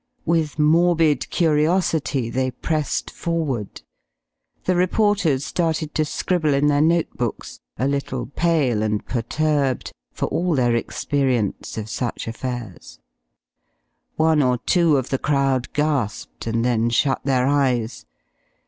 With 0.25 0.57
morbid 0.57 1.29
curiosity 1.29 2.31
they 2.31 2.49
pressed 2.49 3.11
forward. 3.11 3.83
The 4.63 4.75
reporters 4.75 5.45
started 5.45 5.93
to 5.93 6.05
scribble 6.05 6.55
in 6.55 6.65
their 6.69 6.81
note 6.81 7.11
books, 7.15 7.59
a 7.77 7.87
little 7.87 8.25
pale 8.25 8.81
and 8.81 9.05
perturbed, 9.05 9.93
for 10.11 10.25
all 10.29 10.55
their 10.55 10.75
experience 10.75 11.77
of 11.77 11.87
such 11.87 12.27
affairs. 12.27 12.97
One 14.15 14.41
or 14.41 14.57
two 14.57 14.97
of 14.97 15.09
the 15.11 15.19
crowd 15.19 15.71
gasped, 15.73 16.47
and 16.47 16.65
then 16.65 16.89
shut 16.89 17.21
their 17.23 17.45
eyes. 17.45 18.07